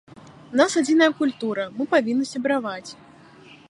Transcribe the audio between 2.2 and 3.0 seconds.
сябраваць.